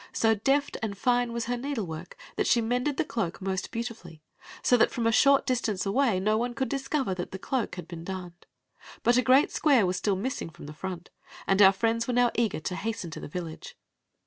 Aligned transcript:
So 0.13 0.33
deft 0.33 0.77
and 0.81 0.97
fine 0.97 1.31
was 1.31 1.45
her 1.45 1.55
needlework 1.57 2.15
that 2.35 2.47
she 2.47 2.59
mended 2.59 2.97
the 2.97 3.05
cloak 3.05 3.39
most 3.39 3.69
beau 3.69 3.81
tifully, 3.83 4.21
so 4.63 4.75
that 4.77 4.89
from 4.89 5.05
a 5.05 5.11
short 5.11 5.45
distance 5.45 5.85
away 5.85 6.19
no 6.19 6.37
one 6.39 6.55
could 6.55 6.69
discover 6.69 7.13
that 7.13 7.29
the 7.29 7.37
cloak 7.37 7.75
had 7.75 7.87
been 7.87 8.03
darned 8.03 8.47
But 9.03 9.17
a 9.17 9.21
great 9.21 9.51
square 9.51 9.85
was 9.85 9.97
still 9.97 10.15
missing 10.15 10.49
from 10.49 10.65
the 10.65 10.73
front, 10.73 11.11
and 11.45 11.61
our 11.61 11.71
friends 11.71 12.07
were 12.07 12.15
now 12.15 12.31
eager 12.33 12.59
to 12.61 12.75
hasten 12.75 13.11
to 13.11 13.19
the 13.19 13.27
village. 13.27 13.77